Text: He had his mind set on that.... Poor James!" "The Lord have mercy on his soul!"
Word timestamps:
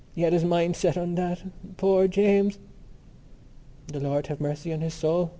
He 0.15 0.23
had 0.23 0.33
his 0.33 0.43
mind 0.43 0.75
set 0.75 0.97
on 0.97 1.13
that.... 1.13 1.43
Poor 1.77 2.07
James!" 2.07 2.57
"The 3.85 3.99
Lord 3.99 4.25
have 4.25 4.41
mercy 4.41 4.73
on 4.73 4.81
his 4.81 4.95
soul!" 4.95 5.29